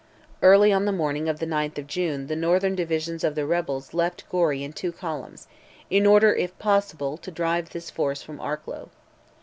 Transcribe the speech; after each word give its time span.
Early 0.41 0.73
on 0.73 0.85
the 0.85 0.91
morning 0.91 1.29
of 1.29 1.37
the 1.37 1.45
9th 1.45 1.77
of 1.77 1.85
June 1.85 2.25
the 2.25 2.35
northern 2.35 2.73
division 2.73 3.19
of 3.23 3.35
the 3.35 3.45
rebels 3.45 3.93
left 3.93 4.27
Gorey 4.29 4.63
in 4.63 4.73
two 4.73 4.91
columns, 4.91 5.47
in 5.91 6.07
order 6.07 6.33
if 6.33 6.57
possible 6.57 7.17
to 7.17 7.29
drive 7.29 7.69
this 7.69 7.91
force 7.91 8.23
from 8.23 8.39
Arklow. 8.39 8.89